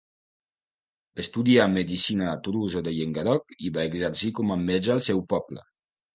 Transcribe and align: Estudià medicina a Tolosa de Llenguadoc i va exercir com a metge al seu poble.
Estudià 1.23 1.67
medicina 1.73 2.31
a 2.31 2.33
Tolosa 2.47 2.83
de 2.89 2.95
Llenguadoc 2.97 3.55
i 3.69 3.71
va 3.77 3.87
exercir 3.93 4.33
com 4.43 4.57
a 4.57 4.61
metge 4.65 4.97
al 4.97 5.07
seu 5.11 5.25
poble. 5.37 5.69